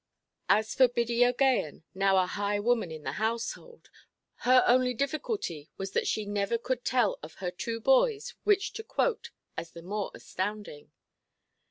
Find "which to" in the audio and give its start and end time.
8.43-8.83